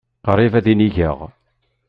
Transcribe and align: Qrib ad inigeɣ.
Qrib 0.25 0.53
ad 0.59 0.65
inigeɣ. 0.73 1.17